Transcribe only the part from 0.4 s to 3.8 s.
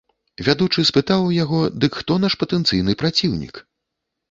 Вядучы спытаў у яго, дык хто наш патэнцыйны праціўнік?